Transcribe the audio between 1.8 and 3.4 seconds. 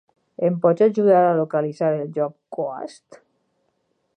el joc, Coast?